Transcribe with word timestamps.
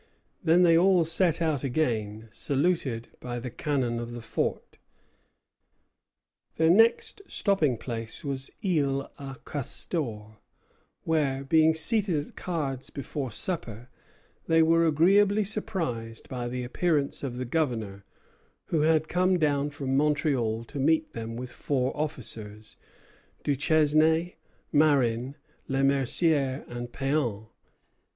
Then 0.43 0.63
they 0.63 0.75
all 0.75 1.05
set 1.05 1.43
out 1.43 1.63
again, 1.63 2.27
saluted 2.31 3.09
by 3.19 3.37
the 3.37 3.51
cannon 3.51 3.99
of 3.99 4.13
the 4.13 4.21
fort. 4.23 4.79
Their 6.55 6.71
next 6.71 7.21
stopping 7.27 7.77
place 7.77 8.23
was 8.25 8.49
Isle 8.65 9.11
au 9.19 9.35
Castor, 9.45 10.37
where, 11.03 11.43
being 11.43 11.75
seated 11.75 12.29
at 12.29 12.35
cards 12.35 12.89
before 12.89 13.31
supper, 13.31 13.89
they 14.47 14.63
were 14.63 14.87
agreeably 14.87 15.43
surprised 15.43 16.27
by 16.27 16.47
the 16.47 16.63
appearance 16.63 17.21
of 17.21 17.37
the 17.37 17.45
Governor, 17.45 18.03
who 18.69 18.81
had 18.81 19.07
come 19.07 19.37
down 19.37 19.69
from 19.69 19.95
Montreal 19.95 20.63
to 20.63 20.79
meet 20.79 21.13
them 21.13 21.35
with 21.35 21.51
four 21.51 21.95
officers, 21.95 22.75
Duchesnaye, 23.43 24.37
Marin, 24.71 25.35
Le 25.67 25.83
Mercier, 25.83 26.65
and 26.67 26.91
Péan. 26.91 27.49